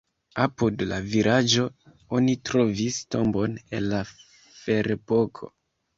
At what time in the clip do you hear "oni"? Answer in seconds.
2.19-2.35